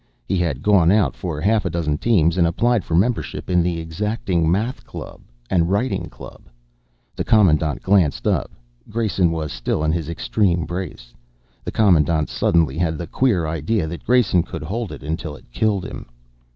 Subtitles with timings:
[0.25, 3.77] He had gone out for half a dozen teams and applied for membership in the
[3.79, 6.49] exacting Math Club and Writing Club.
[7.15, 8.49] The Commandant glanced up;
[8.89, 11.13] Grayson was still in his extreme brace.
[11.63, 15.85] The Commandant suddenly had the queer idea that Grayson could hold it until it killed
[15.85, 16.07] him.